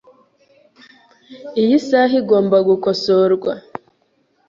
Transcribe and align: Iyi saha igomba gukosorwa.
Iyi 1.61 1.77
saha 1.87 2.13
igomba 2.21 2.57
gukosorwa. 2.67 3.51